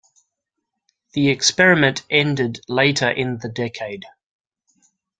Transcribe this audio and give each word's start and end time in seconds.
The 1.13 1.29
experiment 1.29 2.01
ended 2.09 2.61
later 2.67 3.07
in 3.07 3.37
the 3.37 3.49
decade. 3.49 4.05